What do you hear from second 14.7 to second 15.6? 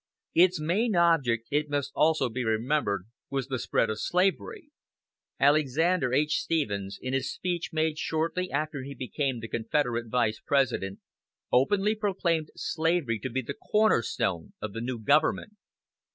the new government.